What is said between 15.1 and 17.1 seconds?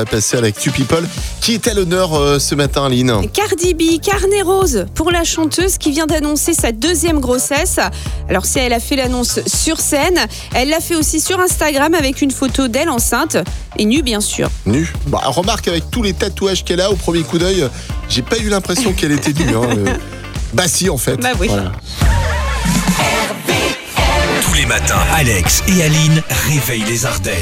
Remarque avec tous les tatouages qu'elle a au